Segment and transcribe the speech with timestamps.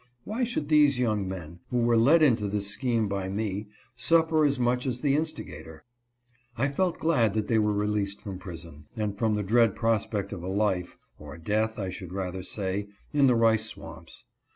[0.23, 4.59] Why should these young men, who were led into this scheme by me, suffer as
[4.59, 5.83] much as the instigator?
[6.57, 10.41] I felt glad that they were released from prison, and from the dread prospect of
[10.41, 14.25] a life (or death I should rather say) in the rice swamps.